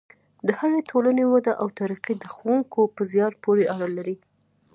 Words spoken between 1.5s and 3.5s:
او ترقي د ښوونکو په زیار